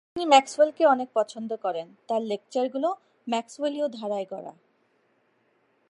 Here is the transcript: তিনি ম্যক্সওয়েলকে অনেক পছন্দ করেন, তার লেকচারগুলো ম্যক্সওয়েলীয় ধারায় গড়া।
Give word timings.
তিনি 0.15 0.25
ম্যক্সওয়েলকে 0.25 0.83
অনেক 0.85 1.09
পছন্দ 1.13 1.51
করেন, 1.55 1.87
তার 2.07 2.21
লেকচারগুলো 2.21 2.89
ম্যক্সওয়েলীয় 3.27 3.87
ধারায় 3.89 4.27
গড়া। 4.31 4.53